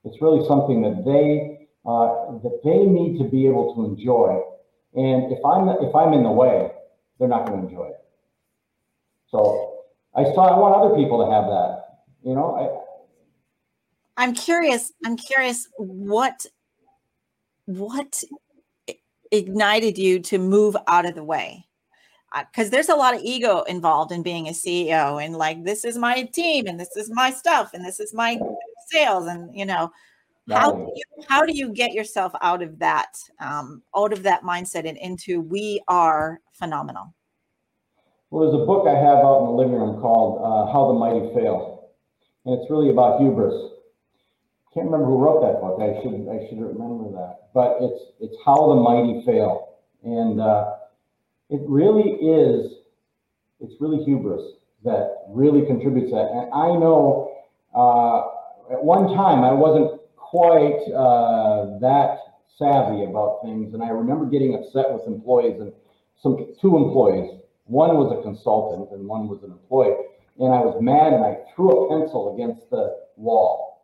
[0.08, 4.32] It's really something that they uh, that they need to be able to enjoy.
[4.96, 6.72] And if I'm if I'm in the way,
[7.20, 8.00] they're not going to enjoy it.
[9.28, 9.84] So
[10.16, 12.08] I saw I want other people to have that.
[12.24, 12.87] You know, I,
[14.18, 14.92] I'm curious.
[15.06, 16.44] I'm curious what
[17.66, 18.22] what
[19.30, 21.64] ignited you to move out of the way?
[22.34, 25.84] Because uh, there's a lot of ego involved in being a CEO and like this
[25.84, 28.38] is my team and this is my stuff and this is my
[28.90, 29.90] sales and you know
[30.50, 34.42] how do you, how do you get yourself out of that um, out of that
[34.42, 37.14] mindset and into we are phenomenal
[38.30, 40.94] well there's a book i have out in the living room called uh, how the
[40.94, 41.90] mighty fail
[42.46, 43.77] and it's really about hubris
[44.74, 45.80] can't remember who wrote that book.
[45.80, 47.48] I should I should remember that.
[47.54, 50.74] But it's it's how the mighty fail, and uh,
[51.50, 52.74] it really is.
[53.60, 54.42] It's really hubris
[54.84, 56.30] that really contributes that.
[56.30, 57.32] And I know
[57.74, 62.18] uh, at one time I wasn't quite uh, that
[62.58, 65.72] savvy about things, and I remember getting upset with employees and
[66.22, 67.40] some two employees.
[67.64, 69.96] One was a consultant and one was an employee,
[70.38, 73.77] and I was mad and I threw a pencil against the wall.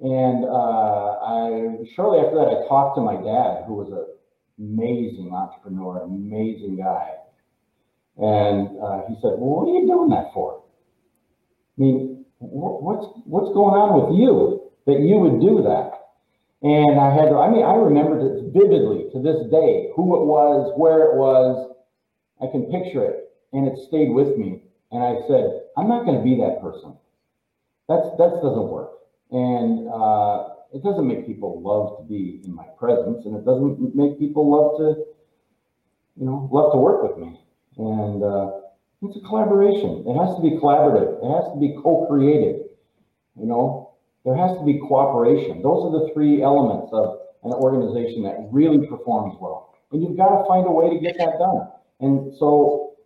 [0.00, 4.06] And uh, I shortly after that, I talked to my dad, who was an
[4.58, 7.14] amazing entrepreneur, amazing guy,
[8.16, 10.62] and uh, he said, "Well, what are you doing that for?
[11.76, 15.98] I mean, what's what's going on with you that you would do that?"
[16.62, 20.26] And I had, to, I mean, I remembered it vividly to this day, who it
[20.26, 21.76] was, where it was.
[22.42, 24.62] I can picture it, and it stayed with me.
[24.90, 26.96] And I said, I'm not going to be that person.
[27.88, 28.87] That's that doesn't work,
[29.30, 33.94] and uh, it doesn't make people love to be in my presence, and it doesn't
[33.94, 35.04] make people love to,
[36.16, 37.40] you know, love to work with me.
[37.76, 38.60] And uh,
[39.02, 40.04] it's a collaboration.
[40.06, 41.22] It has to be collaborative.
[41.22, 42.68] It has to be co-created.
[43.38, 45.62] You know, there has to be cooperation.
[45.62, 49.76] Those are the three elements of an organization that really performs well.
[49.92, 51.68] And you've got to find a way to get that done.
[52.00, 52.96] And so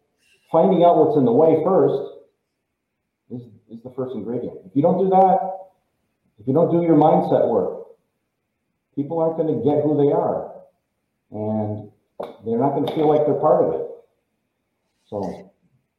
[0.50, 2.24] finding out what's in the way first
[3.30, 4.58] is, is the first ingredient.
[4.64, 5.38] If you don't do that,
[6.40, 7.86] if you don't do your mindset work,
[8.94, 10.52] people aren't going to get who they are.
[11.30, 11.90] And
[12.44, 13.86] they're not going to feel like they're part of it.
[15.06, 15.52] So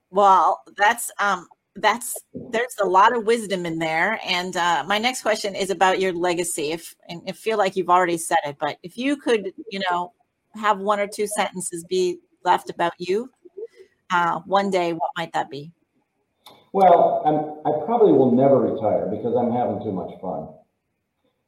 [0.10, 4.20] well, that's um that's there's a lot of wisdom in there.
[4.26, 6.72] And uh, my next question is about your legacy.
[6.72, 10.14] If and I feel like you've already said it, but if you could, you know,
[10.56, 13.30] have one or two sentences be left about you,
[14.12, 15.72] uh, one day, what might that be?
[16.74, 20.50] Well, I'm, I probably will never retire because I'm having too much fun.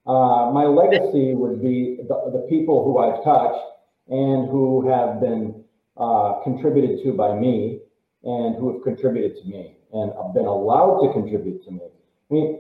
[0.06, 3.66] Uh, my legacy would be the, the, people who I've touched
[4.08, 5.64] and who have been
[5.98, 7.80] uh, contributed to by me
[8.24, 11.82] and who have contributed to me and have been allowed to contribute to me.
[12.30, 12.60] I mean,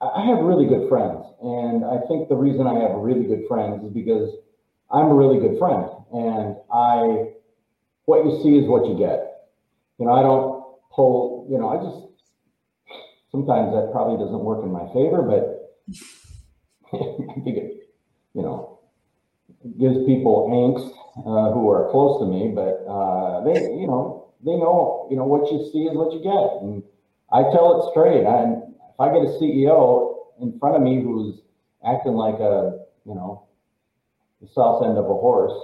[0.00, 3.84] I have really good friends, and I think the reason I have really good friends
[3.84, 4.32] is because
[4.90, 7.34] I'm a really good friend, and I,
[8.06, 9.50] what you see is what you get.
[9.98, 11.37] You know, I don't pull.
[11.48, 12.08] You know, I just
[13.30, 15.68] sometimes that probably doesn't work in my favor, but
[16.92, 17.88] I think it,
[18.34, 18.80] you know,
[19.78, 22.52] gives people angst uh, who are close to me.
[22.54, 26.20] But uh, they, you know, they know, you know, what you see is what you
[26.22, 26.62] get.
[26.62, 26.82] And
[27.32, 28.24] I tell it straight.
[28.24, 31.40] And if I get a CEO in front of me who's
[31.84, 33.46] acting like a, you know,
[34.40, 35.56] the south end of a horse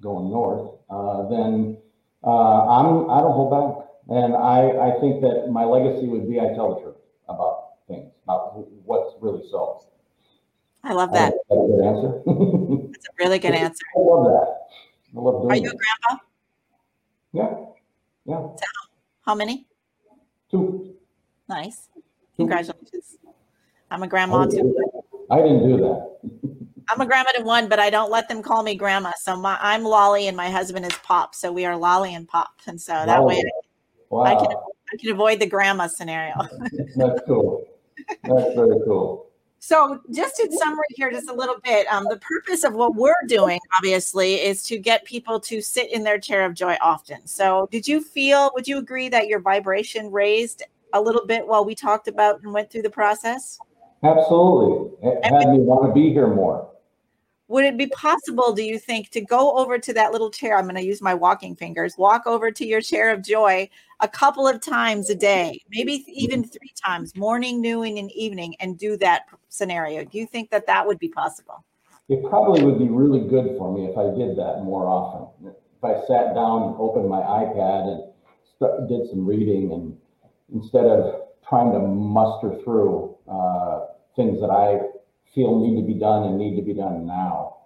[0.00, 1.76] going north, uh, then
[2.22, 3.83] uh, I'm I don't hold back.
[4.08, 6.96] And I, I think that my legacy would be I tell the truth
[7.28, 9.84] about things, about what's really so.
[10.82, 11.32] I love that.
[11.48, 12.22] That's a good answer.
[12.92, 13.84] That's a really good answer.
[13.96, 14.56] I love that.
[15.16, 16.24] I love doing Are you a grandpa?
[17.32, 17.64] Yeah.
[18.26, 18.48] Yeah.
[19.24, 19.66] How many?
[20.50, 20.94] Two.
[21.48, 21.88] Nice.
[22.36, 23.16] Congratulations.
[23.90, 24.76] I'm a grandma too.
[25.30, 26.10] I didn't do that.
[26.90, 29.12] I'm a grandma to one, but I don't let them call me grandma.
[29.22, 31.34] So my, I'm Lolly and my husband is Pop.
[31.34, 32.52] So we are Lolly and Pop.
[32.66, 33.36] And so that Lolly.
[33.36, 33.63] way I,
[34.10, 34.22] wow.
[34.22, 34.56] I, can,
[34.92, 36.34] I can avoid the grandma scenario.
[36.96, 37.66] That's cool.
[38.22, 39.30] That's very cool.
[39.60, 43.14] So, just in summary here, just a little bit, um, the purpose of what we're
[43.26, 47.26] doing, obviously, is to get people to sit in their chair of joy often.
[47.26, 51.64] So, did you feel, would you agree that your vibration raised a little bit while
[51.64, 53.58] we talked about and went through the process?
[54.02, 54.98] Absolutely.
[55.02, 56.68] It had me want to be here more
[57.48, 60.64] would it be possible do you think to go over to that little chair i'm
[60.64, 63.68] going to use my walking fingers walk over to your chair of joy
[64.00, 68.78] a couple of times a day maybe even three times morning noon and evening and
[68.78, 69.22] do that
[69.54, 70.04] scenario?
[70.04, 71.64] Do you think that that would be possible?
[72.08, 75.48] It probably would be really good for me if i did that more often.
[75.48, 78.10] If i sat down and opened my ipad
[78.60, 79.96] and did some reading and
[80.52, 84.80] instead of trying to muster through uh, things that i
[85.34, 87.56] feel need to be done and need to be done now.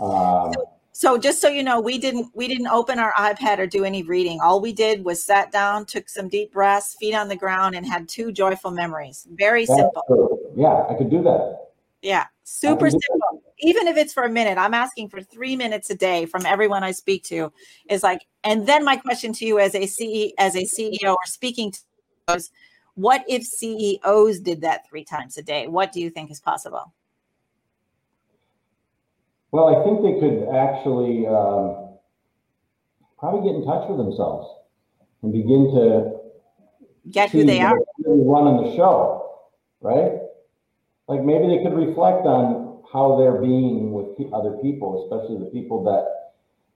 [0.00, 0.52] Um,
[0.92, 4.02] so just so you know, we didn't we didn't open our iPad or do any
[4.02, 4.40] reading.
[4.42, 7.86] All we did was sat down, took some deep breaths, feet on the ground, and
[7.86, 9.26] had two joyful memories.
[9.32, 10.02] Very simple.
[10.06, 10.38] True.
[10.56, 11.68] Yeah, I could do that.
[12.02, 13.42] Yeah, super simple.
[13.58, 16.82] Even if it's for a minute, I'm asking for three minutes a day from everyone
[16.82, 17.52] I speak to.
[17.88, 21.26] Is like, and then my question to you as a CE, as a CEO or
[21.26, 21.80] speaking to
[22.26, 22.50] those,
[22.94, 25.66] what if CEOs did that three times a day?
[25.66, 26.92] What do you think is possible?
[29.52, 31.98] Well, I think they could actually um,
[33.18, 34.48] probably get in touch with themselves
[35.22, 36.20] and begin to
[37.10, 39.40] get who they are running the show,
[39.80, 40.12] right?
[41.08, 45.82] Like maybe they could reflect on how they're being with other people, especially the people
[45.84, 46.20] that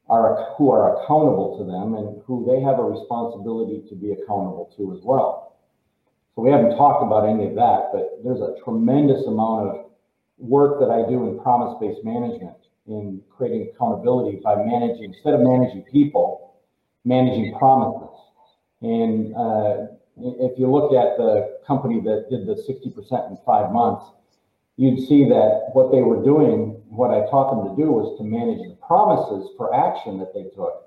[0.08, 4.70] are who are accountable to them and who they have a responsibility to be accountable
[4.76, 5.56] to as well.
[6.34, 9.83] So we haven't talked about any of that, but there's a tremendous amount of
[10.38, 12.56] work that I do in promise-based management
[12.86, 16.54] in creating accountability by managing, instead of managing people,
[17.04, 18.16] managing promises.
[18.82, 24.04] And uh, if you look at the company that did the 60% in five months,
[24.76, 28.24] you'd see that what they were doing, what I taught them to do was to
[28.24, 30.84] manage the promises for action that they took.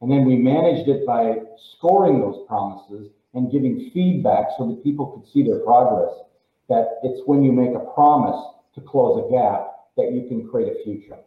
[0.00, 5.06] And then we managed it by scoring those promises and giving feedback so that people
[5.06, 6.12] could see their progress.
[6.68, 8.40] That it's when you make a promise
[8.74, 11.18] to close a gap that you can create a future.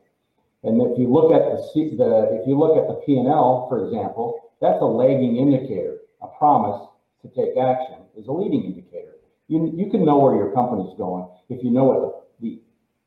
[0.63, 1.61] And if you look at the,
[1.95, 5.97] the if you look at the P&L, for example, that's a lagging indicator.
[6.21, 6.89] A promise
[7.21, 9.21] to take action is a leading indicator.
[9.47, 11.99] You, you can know where your company's going if you know what
[12.41, 12.61] the, the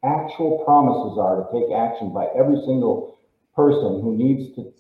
[0.07, 3.19] actual promises are to take action by every single
[3.57, 4.73] person who needs to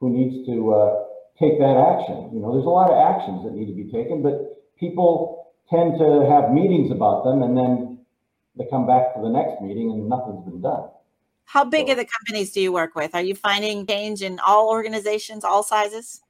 [0.00, 1.04] who needs to uh,
[1.38, 2.32] take that action.
[2.32, 6.00] You know, there's a lot of actions that need to be taken, but people tend
[6.00, 7.91] to have meetings about them and then
[8.56, 10.88] they come back to the next meeting and nothing's been done.
[11.44, 13.14] How big so, are the companies do you work with?
[13.14, 16.22] Are you finding change in all organizations, all sizes?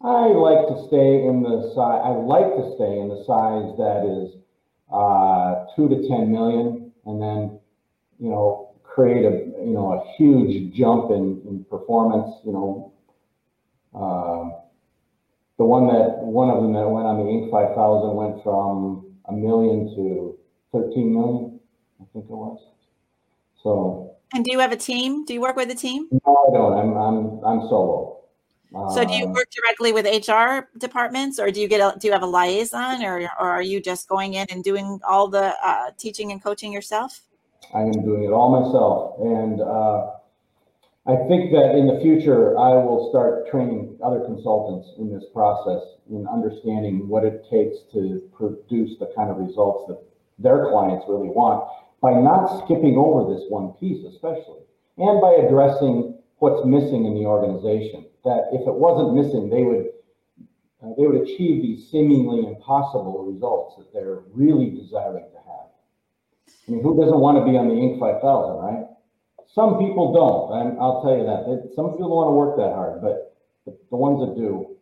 [0.00, 2.02] I like to stay in the size.
[2.04, 4.36] I like to stay in the size that is
[4.92, 7.58] uh, two to ten million, and then
[8.20, 12.36] you know create a you know a huge jump in, in performance.
[12.44, 12.92] You know,
[13.92, 14.54] uh,
[15.56, 17.50] the one that one of them that went on the Inc.
[17.50, 20.37] 5000 went from a million to
[20.72, 21.60] 13 million,
[22.00, 22.58] I think it was.
[23.62, 24.14] So.
[24.32, 25.24] And do you have a team?
[25.24, 26.08] Do you work with a team?
[26.10, 26.78] No, I don't.
[26.78, 28.18] I'm I'm I'm solo.
[28.92, 32.06] So do you um, work directly with HR departments or do you get a, do
[32.06, 35.54] you have a liaison or, or are you just going in and doing all the
[35.64, 37.22] uh, teaching and coaching yourself?
[37.74, 39.20] I am doing it all myself.
[39.20, 40.18] And uh,
[41.08, 45.82] I think that in the future, I will start training other consultants in this process
[46.10, 49.98] in understanding what it takes to produce the kind of results that
[50.38, 51.68] their clients really want
[52.00, 54.62] by not skipping over this one piece, especially,
[54.98, 59.90] and by addressing what's missing in the organization that if it wasn't missing, they would
[60.82, 65.66] uh, they would achieve these seemingly impossible results that they're really desiring to have.
[66.46, 67.98] I mean, who doesn't want to be on the Inc.
[67.98, 68.22] 5000,
[68.62, 68.86] right?
[69.50, 71.74] Some people don't, and I'll tell you that.
[71.74, 73.34] Some people don't want to work that hard, but
[73.66, 74.76] the ones that do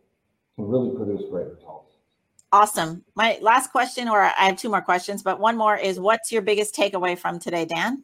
[0.55, 1.96] can really produce great results.
[2.51, 3.03] Awesome.
[3.15, 6.41] My last question, or I have two more questions, but one more is what's your
[6.41, 8.03] biggest takeaway from today, Dan?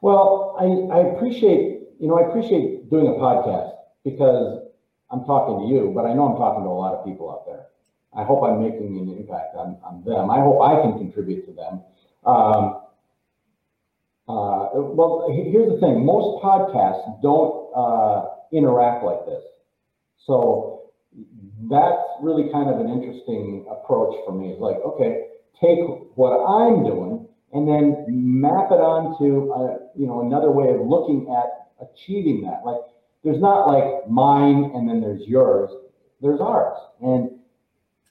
[0.00, 3.72] Well, I, I appreciate, you know, I appreciate doing a podcast
[4.04, 4.62] because
[5.10, 7.46] I'm talking to you, but I know I'm talking to a lot of people out
[7.46, 7.66] there.
[8.16, 10.30] I hope I'm making an impact on, on them.
[10.30, 11.80] I hope I can contribute to them.
[12.24, 12.80] Um,
[14.28, 19.44] uh, well, here's the thing most podcasts don't uh, interact like this.
[20.18, 20.75] So
[21.64, 24.50] that's really kind of an interesting approach for me.
[24.50, 25.28] It's like, okay,
[25.60, 25.80] take
[26.14, 31.32] what I'm doing and then map it onto, a, you know, another way of looking
[31.32, 32.60] at achieving that.
[32.64, 32.80] Like,
[33.24, 35.70] there's not like mine and then there's yours.
[36.20, 36.78] There's ours.
[37.00, 37.30] And,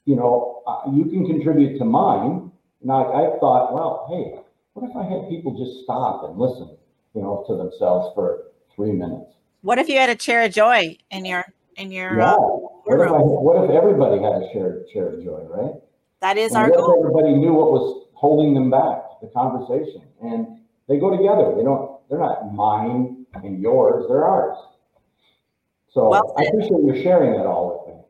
[0.06, 2.52] you know, uh, you can contribute to mine.
[2.82, 4.42] And I, I thought, well, hey,
[4.74, 6.76] what if I had people just stop and listen,
[7.14, 9.32] you know, to themselves for three minutes?
[9.62, 11.46] What if you had a chair of joy in your
[11.78, 12.34] in your yeah.
[12.34, 15.74] Uh, what, if I, what if everybody had a shared share of joy, right?
[16.22, 16.94] That is and our what goal.
[16.94, 21.56] If everybody knew what was holding them back, the conversation, and they go together.
[21.56, 22.00] They don't.
[22.10, 24.06] They're not mine and yours.
[24.08, 24.58] They're ours.
[25.90, 28.02] So well I appreciate you sharing that all with me.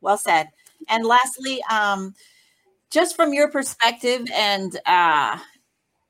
[0.00, 0.48] Well said.
[0.88, 2.14] And lastly, um,
[2.90, 5.38] just from your perspective, and uh,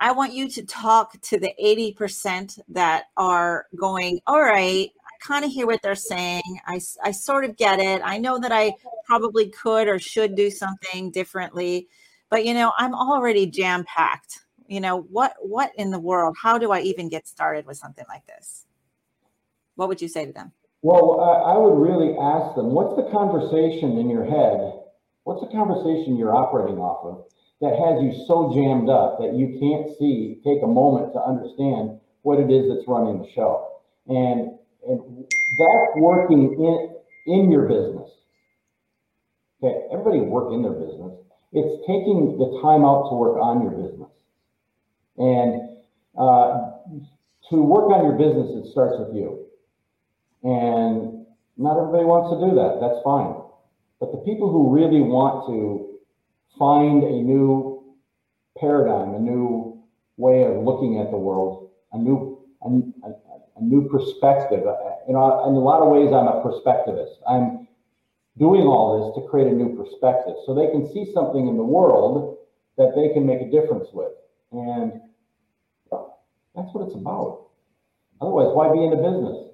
[0.00, 4.90] I want you to talk to the 80% that are going, all right,
[5.20, 6.60] kind of hear what they're saying.
[6.66, 8.02] I, I sort of get it.
[8.04, 11.88] I know that I probably could or should do something differently,
[12.30, 14.40] but you know, I'm already jam packed.
[14.66, 16.36] You know, what, what in the world?
[16.40, 18.66] How do I even get started with something like this?
[19.76, 20.52] What would you say to them?
[20.82, 24.74] Well, I, I would really ask them, what's the conversation in your head?
[25.24, 27.24] What's the conversation you're operating off of
[27.60, 31.98] that has you so jammed up that you can't see, take a moment to understand
[32.22, 33.80] what it is that's running the show?
[34.06, 34.57] And,
[34.88, 35.24] and
[35.58, 36.54] that's working
[37.26, 38.10] in, in your business.
[39.62, 41.12] Okay, everybody work in their business.
[41.52, 44.10] It's taking the time out to work on your business.
[45.16, 45.78] And
[46.18, 46.70] uh,
[47.50, 49.46] to work on your business, it starts with you.
[50.42, 51.26] And
[51.56, 52.78] not everybody wants to do that.
[52.80, 53.34] That's fine.
[53.98, 55.98] But the people who really want to
[56.58, 57.96] find a new
[58.58, 59.82] paradigm, a new
[60.16, 62.68] way of looking at the world, a new a,
[63.58, 64.66] a, a new perspective.
[64.66, 64.74] Uh,
[65.06, 67.16] you know, in a lot of ways, I'm a perspectivist.
[67.28, 67.68] I'm
[68.38, 71.64] doing all this to create a new perspective so they can see something in the
[71.64, 72.38] world
[72.76, 74.12] that they can make a difference with.
[74.52, 75.00] And
[76.58, 77.46] That's what it's about.
[78.20, 79.52] Otherwise, why be in the business?